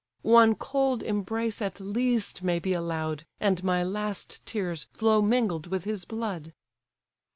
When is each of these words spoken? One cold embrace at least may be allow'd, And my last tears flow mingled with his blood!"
One 0.23 0.55
cold 0.55 1.03
embrace 1.03 1.61
at 1.61 1.79
least 1.79 2.41
may 2.41 2.57
be 2.57 2.73
allow'd, 2.73 3.23
And 3.39 3.63
my 3.63 3.83
last 3.83 4.43
tears 4.47 4.85
flow 4.85 5.21
mingled 5.21 5.67
with 5.67 5.83
his 5.83 6.05
blood!" 6.05 6.53